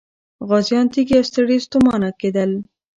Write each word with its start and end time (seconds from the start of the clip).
غازيان 0.47 0.85
تږي 0.93 1.15
او 1.19 1.23
ستړي 1.29 1.57
ستومانه 1.65 2.09
کېدل. 2.21 2.51